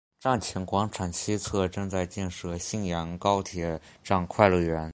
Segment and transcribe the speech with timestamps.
[0.19, 4.89] 站前广场西侧正在建设信阳高铁站快乐园。